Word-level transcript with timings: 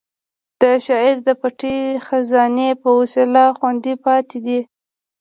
دا 0.61 0.71
شعر 0.85 1.15
د 1.27 1.29
پټې 1.41 1.77
خزانې 2.05 2.69
په 2.81 2.89
وسیله 2.99 3.43
خوندي 3.57 3.93
پاتې 4.05 4.37
دی. 4.45 4.59